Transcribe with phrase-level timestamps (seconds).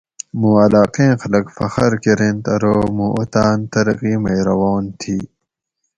[0.39, 5.17] مُوں علاقیں خلق فخر کرینت ارو مُوں اوطاۤن ترقی مئی روان تھی